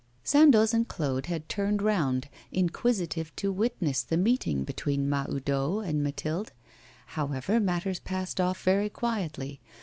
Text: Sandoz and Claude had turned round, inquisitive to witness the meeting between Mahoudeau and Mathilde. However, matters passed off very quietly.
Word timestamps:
Sandoz 0.23 0.73
and 0.73 0.87
Claude 0.87 1.27
had 1.27 1.47
turned 1.47 1.83
round, 1.83 2.27
inquisitive 2.51 3.35
to 3.35 3.51
witness 3.51 4.01
the 4.01 4.17
meeting 4.17 4.63
between 4.63 5.07
Mahoudeau 5.07 5.81
and 5.81 6.01
Mathilde. 6.03 6.53
However, 7.05 7.59
matters 7.59 7.99
passed 7.99 8.41
off 8.41 8.63
very 8.63 8.89
quietly. 8.89 9.61